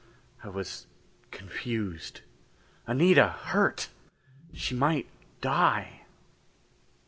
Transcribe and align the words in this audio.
I 0.43 0.47
was 0.49 0.87
confused. 1.29 2.21
Anita 2.87 3.27
hurt! 3.27 3.89
She 4.51 4.73
might 4.73 5.05
die 5.41 6.05